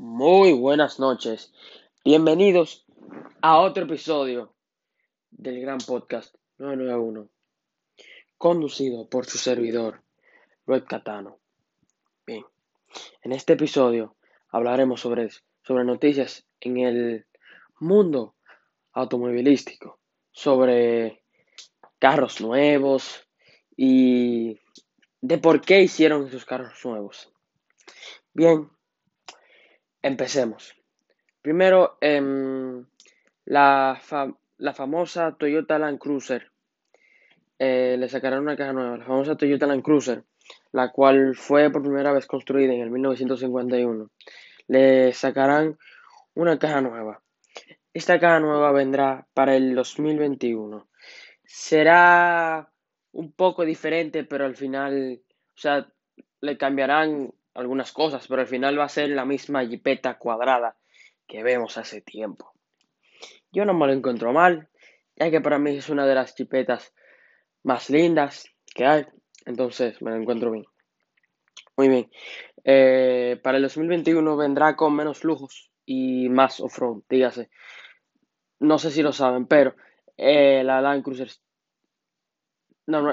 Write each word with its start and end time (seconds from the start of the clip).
Muy 0.00 0.52
buenas 0.52 1.00
noches. 1.00 1.52
Bienvenidos 2.04 2.86
a 3.42 3.58
otro 3.58 3.82
episodio 3.82 4.54
del 5.32 5.60
gran 5.60 5.78
podcast 5.78 6.36
991, 6.58 7.28
conducido 8.36 9.08
por 9.08 9.26
su 9.26 9.38
servidor, 9.38 10.00
Red 10.68 10.84
Catano. 10.84 11.40
Bien, 12.24 12.44
en 13.22 13.32
este 13.32 13.54
episodio 13.54 14.14
hablaremos 14.50 15.00
sobre, 15.00 15.30
sobre 15.64 15.82
noticias 15.82 16.46
en 16.60 16.78
el 16.78 17.26
mundo 17.80 18.36
automovilístico, 18.92 19.98
sobre 20.30 21.24
carros 21.98 22.40
nuevos 22.40 23.26
y 23.76 24.60
de 25.20 25.38
por 25.38 25.60
qué 25.60 25.80
hicieron 25.80 26.28
esos 26.28 26.44
carros 26.44 26.84
nuevos. 26.84 27.32
Bien, 28.32 28.70
empecemos. 30.02 30.74
Primero, 31.42 31.98
em, 32.00 32.84
la, 33.44 34.00
la, 34.58 34.74
famosa 34.74 35.36
Toyota 35.38 35.78
Land 35.78 35.98
Cruiser. 35.98 36.50
Eh, 37.58 37.96
le 37.98 38.08
sacarán 38.08 38.40
una 38.40 38.56
caja 38.56 38.72
nueva. 38.72 38.98
La 38.98 39.04
famosa 39.04 39.36
Toyota 39.36 39.66
Land 39.66 39.82
Cruiser, 39.82 40.24
la 40.72 40.90
cual 40.92 41.34
fue 41.34 41.70
por 41.70 41.82
primera 41.82 42.12
vez 42.12 42.26
construida 42.26 42.72
en 42.72 42.80
el 42.80 42.90
1951. 42.90 44.10
Le 44.68 45.12
sacarán 45.12 45.78
una 46.34 46.58
caja 46.58 46.80
nueva. 46.80 47.22
Esta 47.94 48.20
caja 48.20 48.40
nueva 48.40 48.70
vendrá 48.72 49.26
para 49.34 49.56
el 49.56 49.74
2021. 49.74 50.86
Será 51.44 52.70
un 53.12 53.32
poco 53.32 53.64
diferente, 53.64 54.24
pero 54.24 54.44
al 54.44 54.54
final, 54.54 55.20
o 55.56 55.58
sea, 55.58 55.90
le 56.40 56.56
cambiarán 56.58 57.32
algunas 57.58 57.92
cosas, 57.92 58.26
pero 58.28 58.42
al 58.42 58.46
final 58.46 58.78
va 58.78 58.84
a 58.84 58.88
ser 58.88 59.10
la 59.10 59.24
misma 59.24 59.66
jipeta 59.66 60.18
cuadrada 60.18 60.76
que 61.26 61.42
vemos 61.42 61.76
hace 61.76 62.00
tiempo. 62.00 62.52
Yo 63.50 63.64
no 63.64 63.74
me 63.74 63.86
lo 63.86 63.92
encuentro 63.92 64.32
mal, 64.32 64.68
ya 65.16 65.30
que 65.30 65.40
para 65.40 65.58
mí 65.58 65.76
es 65.76 65.88
una 65.88 66.06
de 66.06 66.14
las 66.14 66.34
jipetas 66.34 66.94
más 67.64 67.90
lindas 67.90 68.48
que 68.74 68.86
hay, 68.86 69.06
entonces 69.44 70.00
me 70.02 70.10
lo 70.10 70.16
encuentro 70.16 70.52
bien. 70.52 70.66
Muy 71.76 71.88
bien, 71.88 72.10
eh, 72.64 73.40
para 73.42 73.56
el 73.56 73.64
2021 73.64 74.36
vendrá 74.36 74.76
con 74.76 74.94
menos 74.94 75.24
lujos 75.24 75.70
y 75.84 76.28
más 76.28 76.60
off-road, 76.60 77.02
dígase. 77.08 77.50
No 78.60 78.78
sé 78.78 78.90
si 78.90 79.02
lo 79.02 79.12
saben, 79.12 79.46
pero 79.46 79.74
eh, 80.16 80.62
la 80.64 80.80
Land 80.80 81.02
Cruiser 81.02 81.30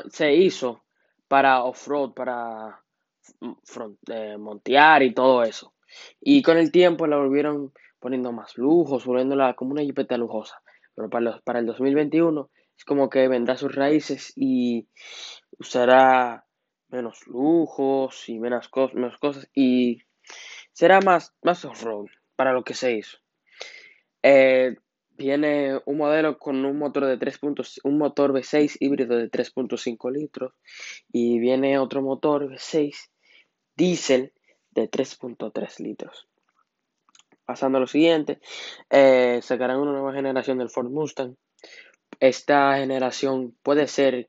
se 0.10 0.34
hizo 0.34 0.86
para 1.28 1.64
off-road, 1.64 2.14
para 2.14 2.85
eh, 4.12 4.38
montear 4.38 5.04
y 5.04 5.14
todo 5.14 5.44
eso. 5.44 5.74
Y 6.20 6.42
con 6.42 6.58
el 6.58 6.72
tiempo 6.72 7.08
la 7.08 7.18
volvieron 7.18 7.74
poniendo 8.00 8.32
más 8.32 8.58
lujos, 8.58 9.06
volviéndola 9.06 9.56
como 9.56 9.72
una 9.72 9.82
jipeta 9.82 10.18
lujosa. 10.18 10.62
Pero 10.96 11.10
para, 11.10 11.40
para 11.42 11.60
el 11.60 11.66
2021 11.66 12.50
es 12.78 12.86
como 12.86 13.10
que 13.10 13.28
vendrá 13.28 13.58
sus 13.58 13.74
raíces 13.74 14.34
y 14.36 14.88
usará 15.58 16.46
menos 16.90 17.26
lujos 17.28 18.30
y 18.30 18.40
menos, 18.40 18.70
menos 18.94 19.18
cosas 19.18 19.50
y 19.54 20.00
será 20.72 21.02
más, 21.02 21.34
más 21.42 21.66
off-road 21.66 22.08
para 22.36 22.54
lo 22.54 22.64
que 22.64 22.74
se 22.74 22.94
hizo. 22.94 23.18
Eh, 24.22 24.76
viene 25.12 25.80
un 25.86 25.98
modelo 25.98 26.38
con 26.38 26.66
un 26.66 26.78
motor 26.78 27.06
de 27.06 27.18
3. 27.18 27.40
un 27.84 27.98
motor 27.98 28.34
V6 28.34 28.78
híbrido 28.80 29.18
de 29.18 29.30
3.5 29.30 30.12
litros 30.12 30.54
y 31.12 31.40
viene 31.40 31.80
otro 31.80 32.02
motor 32.02 32.50
V6 32.50 33.10
diésel 33.76 34.34
de 34.72 34.90
3.3 34.90 35.80
litros. 35.80 36.28
Pasando 37.46 37.78
a 37.78 37.82
lo 37.82 37.88
siguiente, 37.88 38.40
eh, 38.90 39.40
sacarán 39.42 39.80
una 39.80 39.92
nueva 39.92 40.14
generación 40.14 40.58
del 40.58 40.70
Ford 40.70 40.90
Mustang. 40.90 41.36
Esta 42.20 42.78
generación 42.78 43.56
puede 43.62 43.88
ser 43.88 44.28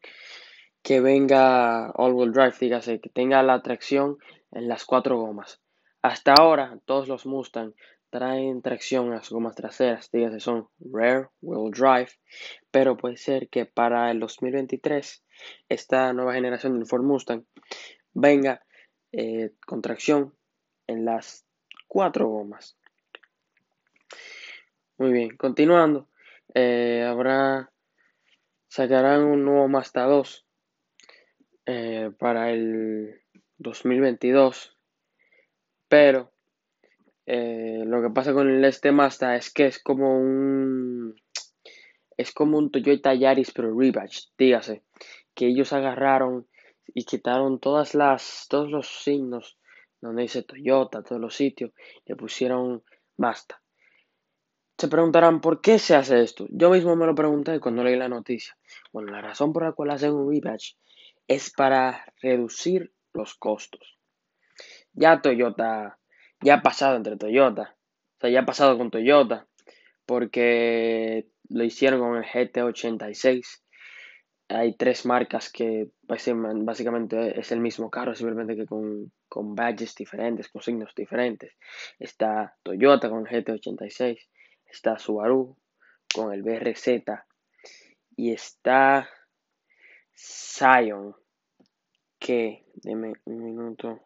que 0.82 1.00
venga 1.00 1.90
all-wheel 1.92 2.32
drive, 2.32 2.54
dígase, 2.60 3.00
que 3.00 3.08
tenga 3.08 3.42
la 3.42 3.62
tracción 3.62 4.18
en 4.52 4.68
las 4.68 4.84
cuatro 4.84 5.18
gomas. 5.18 5.60
Hasta 6.02 6.34
ahora, 6.34 6.78
todos 6.84 7.08
los 7.08 7.26
Mustang 7.26 7.72
traen 8.10 8.62
tracción 8.62 9.06
en 9.06 9.12
las 9.12 9.30
gomas 9.30 9.56
traseras, 9.56 10.10
dígase, 10.10 10.40
son 10.40 10.68
rear 10.78 11.30
wheel 11.40 11.70
drive, 11.72 12.10
pero 12.70 12.96
puede 12.96 13.16
ser 13.16 13.48
que 13.48 13.66
para 13.66 14.10
el 14.10 14.20
2023 14.20 15.24
esta 15.68 16.12
nueva 16.12 16.34
generación 16.34 16.78
del 16.78 16.86
Ford 16.86 17.02
Mustang 17.02 17.44
venga 18.14 18.65
eh, 19.18 19.52
contracción 19.64 20.34
en 20.86 21.06
las 21.06 21.46
cuatro 21.88 22.28
gomas. 22.28 22.76
Muy 24.98 25.10
bien, 25.10 25.38
continuando, 25.38 26.10
eh, 26.52 27.02
habrá, 27.02 27.72
sacarán 28.68 29.24
un 29.24 29.46
nuevo 29.46 29.68
Mazda 29.68 30.04
2 30.04 30.46
eh, 31.64 32.10
para 32.18 32.50
el 32.50 33.22
2022, 33.56 34.76
pero 35.88 36.30
lo 37.26 38.02
que 38.02 38.10
pasa 38.10 38.34
con 38.34 38.64
este 38.66 38.92
Mazda 38.92 39.34
es 39.36 39.50
que 39.50 39.66
es 39.66 39.82
como 39.82 40.18
un 40.18 41.16
es 42.18 42.32
como 42.32 42.58
un 42.58 42.70
Toyota 42.70 43.14
Yaris 43.14 43.50
pero 43.52 43.76
Rebadge, 43.76 44.28
dígase, 44.36 44.82
que 45.34 45.46
ellos 45.46 45.72
agarraron 45.72 46.46
y 46.96 47.04
quitaron 47.04 47.60
todas 47.60 47.94
las, 47.94 48.46
todos 48.48 48.70
los 48.70 48.88
signos 48.88 49.58
donde 50.00 50.22
dice 50.22 50.44
Toyota, 50.44 51.02
todos 51.02 51.20
los 51.20 51.36
sitios, 51.36 51.72
le 52.06 52.16
pusieron 52.16 52.82
Mazda. 53.18 53.62
Se 54.78 54.88
preguntarán 54.88 55.42
por 55.42 55.60
qué 55.60 55.78
se 55.78 55.94
hace 55.94 56.22
esto. 56.22 56.46
Yo 56.48 56.70
mismo 56.70 56.96
me 56.96 57.04
lo 57.04 57.14
pregunté 57.14 57.60
cuando 57.60 57.84
leí 57.84 57.96
la 57.96 58.08
noticia. 58.08 58.56
Bueno, 58.94 59.12
la 59.12 59.20
razón 59.20 59.52
por 59.52 59.64
la 59.64 59.72
cual 59.72 59.90
hacen 59.90 60.14
un 60.14 60.32
rebadge 60.32 60.78
es 61.28 61.52
para 61.52 62.02
reducir 62.22 62.94
los 63.12 63.34
costos. 63.34 63.98
Ya 64.94 65.20
Toyota, 65.20 65.98
ya 66.40 66.54
ha 66.54 66.62
pasado 66.62 66.96
entre 66.96 67.18
Toyota, 67.18 67.76
o 68.16 68.20
sea, 68.22 68.30
ya 68.30 68.40
ha 68.40 68.46
pasado 68.46 68.78
con 68.78 68.90
Toyota, 68.90 69.46
porque 70.06 71.28
lo 71.50 71.62
hicieron 71.62 72.00
con 72.00 72.16
el 72.16 72.24
GT86 72.24 73.60
hay 74.48 74.74
tres 74.74 75.04
marcas 75.06 75.50
que 75.50 75.90
básicamente 76.02 77.38
es 77.38 77.50
el 77.50 77.60
mismo 77.60 77.90
carro, 77.90 78.14
simplemente 78.14 78.56
que 78.56 78.66
con, 78.66 79.12
con 79.28 79.54
badges 79.54 79.94
diferentes, 79.94 80.48
con 80.48 80.62
signos 80.62 80.94
diferentes. 80.94 81.54
Está 81.98 82.56
Toyota 82.62 83.10
con 83.10 83.26
el 83.26 83.44
GT86, 83.44 84.18
está 84.66 84.98
Subaru 84.98 85.56
con 86.14 86.32
el 86.32 86.42
BRZ 86.42 87.02
y 88.16 88.32
está 88.32 89.08
Scion 90.14 91.14
que, 92.18 92.64
deme 92.74 93.14
un 93.24 93.44
minuto, 93.44 94.00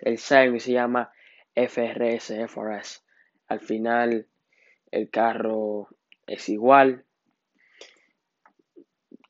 el 0.00 0.18
Scion 0.18 0.58
se 0.60 0.72
llama 0.72 1.12
FRS, 1.54 2.32
FRS. 2.46 3.04
Al 3.48 3.60
final 3.60 4.28
el 4.90 5.10
carro 5.10 5.88
es 6.26 6.48
igual, 6.48 7.04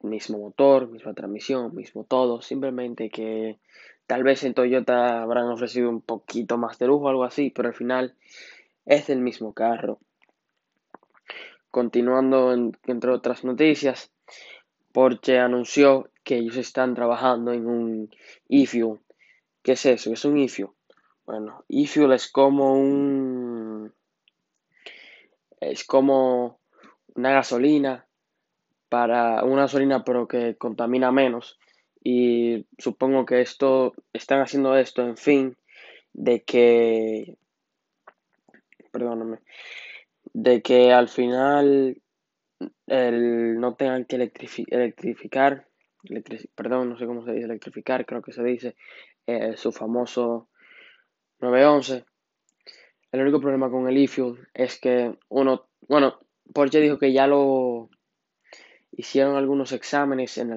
mismo 0.00 0.38
motor, 0.38 0.88
misma 0.88 1.14
transmisión, 1.14 1.74
mismo 1.74 2.04
todo, 2.04 2.40
simplemente 2.40 3.10
que 3.10 3.58
tal 4.06 4.22
vez 4.22 4.44
en 4.44 4.54
Toyota 4.54 5.22
habrán 5.22 5.48
ofrecido 5.48 5.90
un 5.90 6.00
poquito 6.00 6.56
más 6.56 6.78
de 6.78 6.86
lujo 6.86 7.04
o 7.04 7.08
algo 7.08 7.24
así, 7.24 7.50
pero 7.50 7.68
al 7.68 7.74
final 7.74 8.14
es 8.86 9.10
el 9.10 9.20
mismo 9.20 9.52
carro. 9.52 9.98
Continuando 11.70 12.52
entre 12.52 13.10
otras 13.10 13.44
noticias, 13.44 14.10
Porsche 14.92 15.38
anunció 15.38 16.10
que 16.24 16.36
ellos 16.38 16.56
están 16.56 16.94
trabajando 16.94 17.52
en 17.52 17.66
un 17.66 18.10
e-fuel. 18.48 19.00
¿Qué 19.62 19.72
es 19.72 19.86
eso? 19.86 20.12
es 20.12 20.24
un 20.24 20.38
e-fuel? 20.38 20.70
Bueno, 21.26 21.64
e-fuel 21.68 22.12
es 22.12 22.30
como 22.30 22.72
un 22.72 23.92
es 25.60 25.84
como 25.84 26.58
una 27.14 27.32
gasolina 27.32 28.07
para 28.88 29.44
una 29.44 29.62
gasolina 29.62 30.04
pero 30.04 30.28
que 30.28 30.56
contamina 30.56 31.12
menos. 31.12 31.58
Y 32.02 32.66
supongo 32.78 33.26
que 33.26 33.40
esto 33.40 33.94
están 34.12 34.40
haciendo 34.40 34.76
esto 34.76 35.02
en 35.02 35.16
fin 35.16 35.56
de 36.12 36.42
que 36.42 37.36
perdóname 38.90 39.38
de 40.32 40.62
que 40.62 40.92
al 40.92 41.08
final 41.08 42.00
el, 42.86 43.60
no 43.60 43.74
tengan 43.74 44.04
que 44.04 44.16
electrificar 44.16 45.66
perdón 46.54 46.90
no 46.90 46.98
sé 46.98 47.06
cómo 47.06 47.24
se 47.24 47.32
dice 47.32 47.46
electrificar 47.46 48.06
creo 48.06 48.22
que 48.22 48.32
se 48.32 48.42
dice 48.42 48.76
eh, 49.26 49.56
su 49.56 49.72
famoso 49.72 50.48
911 51.40 52.04
el 53.12 53.20
único 53.20 53.40
problema 53.40 53.70
con 53.70 53.88
el 53.88 53.96
e-fuel 53.96 54.48
es 54.54 54.80
que 54.80 55.16
uno 55.28 55.68
bueno 55.80 56.18
Porsche 56.52 56.80
dijo 56.80 56.98
que 56.98 57.12
ya 57.12 57.26
lo 57.26 57.90
hicieron 58.98 59.36
algunos 59.36 59.70
exámenes 59.70 60.36
en, 60.38 60.50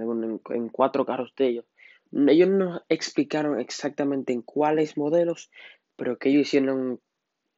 en, 0.49 0.69
cuatro 0.69 1.05
carros 1.05 1.31
de 1.37 1.47
ellos. 1.47 1.65
Ellos 2.11 2.49
no 2.49 2.81
explicaron 2.89 3.59
exactamente 3.59 4.33
en 4.33 4.41
cuáles 4.41 4.97
modelos, 4.97 5.51
pero 5.95 6.17
que 6.17 6.29
ellos 6.29 6.47
hicieron 6.47 6.99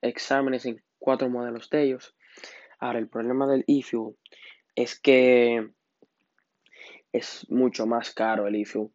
exámenes 0.02 0.66
en 0.66 0.84
cuatro 1.00 1.30
modelos 1.30 1.70
de 1.70 1.84
ellos. 1.84 2.14
Ahora, 2.80 3.00
el 3.00 3.08
problema 3.08 3.48
del 3.48 3.64
eFuel 3.66 4.18
es 4.76 5.00
que 5.00 5.70
es 7.14 7.50
mucho 7.50 7.88
más 7.88 8.14
caro 8.14 8.46
el 8.48 8.56
eFuel. 8.56 8.90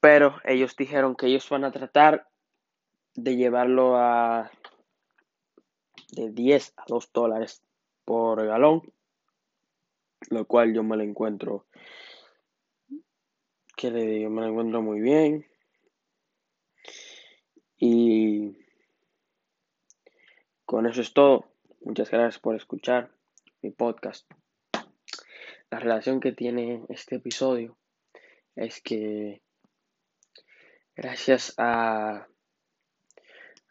Pero 0.00 0.36
ellos 0.44 0.76
dijeron 0.76 1.16
que 1.16 1.28
ellos 1.28 1.48
van 1.48 1.64
a 1.64 1.72
tratar 1.72 2.28
de 3.14 3.36
llevarlo 3.36 3.96
a 3.96 4.50
de 6.12 6.30
10 6.30 6.74
a 6.76 6.84
2 6.88 7.10
dólares 7.10 7.62
por 8.04 8.44
galón, 8.46 8.82
lo 10.30 10.46
cual 10.46 10.74
yo 10.74 10.82
me 10.82 10.96
lo 10.96 11.02
encuentro, 11.02 11.66
que 13.76 13.90
le 13.90 14.06
digo, 14.06 14.30
me 14.30 14.42
lo 14.42 14.48
encuentro 14.48 14.82
muy 14.82 15.00
bien. 15.00 15.46
Y 17.76 18.56
con 20.64 20.86
eso 20.86 21.00
es 21.00 21.12
todo. 21.12 21.46
Muchas 21.80 22.10
gracias 22.10 22.40
por 22.40 22.54
escuchar 22.54 23.10
mi 23.62 23.70
podcast. 23.70 24.30
La 25.70 25.78
relación 25.78 26.20
que 26.20 26.32
tiene 26.32 26.84
este 26.88 27.16
episodio 27.16 27.76
es 28.54 28.80
que 28.80 29.42
gracias 30.94 31.54
a, 31.58 32.28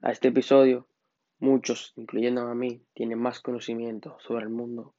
a 0.01 0.11
este 0.11 0.27
episodio 0.27 0.87
Muchos, 1.43 1.91
incluyendo 1.97 2.47
a 2.47 2.55
mí, 2.55 2.81
tienen 2.93 3.19
más 3.19 3.41
conocimiento 3.41 4.17
sobre 4.21 4.43
el 4.45 4.49
mundo 4.49 4.95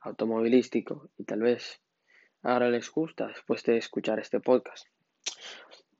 automovilístico 0.00 1.10
y 1.18 1.24
tal 1.24 1.40
vez 1.40 1.80
ahora 2.42 2.68
les 2.70 2.90
gusta 2.90 3.26
después 3.28 3.62
de 3.64 3.78
escuchar 3.78 4.18
este 4.18 4.40
podcast. 4.40 4.86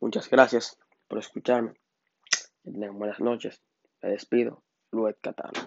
Muchas 0.01 0.31
gracias 0.31 0.79
por 1.09 1.19
escucharme. 1.19 1.75
buenas 2.65 3.21
noches. 3.21 3.61
Me 4.03 4.11
despido. 4.11 4.63
Luet 4.93 5.19
Catano. 5.21 5.61